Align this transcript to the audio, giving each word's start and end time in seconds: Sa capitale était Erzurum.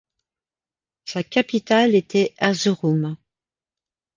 Sa 1.05 1.23
capitale 1.23 1.93
était 1.93 2.33
Erzurum. 2.39 3.17